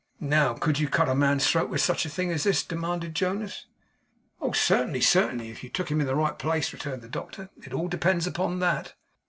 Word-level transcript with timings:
'Now, 0.19 0.55
could 0.55 0.79
you 0.79 0.87
cut 0.87 1.09
a 1.09 1.13
man's 1.13 1.45
throat 1.47 1.69
with 1.69 1.79
such 1.79 2.07
a 2.07 2.09
thing 2.09 2.31
as 2.31 2.41
this?' 2.43 2.63
demanded 2.63 3.13
Jonas. 3.13 3.67
'Oh 4.41 4.51
certainly, 4.51 4.99
certainly, 4.99 5.51
if 5.51 5.63
you 5.63 5.69
took 5.69 5.91
him 5.91 6.01
in 6.01 6.07
the 6.07 6.15
right 6.15 6.39
place,' 6.39 6.73
returned 6.73 7.03
the 7.03 7.07
doctor. 7.07 7.51
'It 7.61 7.71
all 7.71 7.87
depends 7.87 8.25
upon 8.25 8.57
that. 8.61 8.95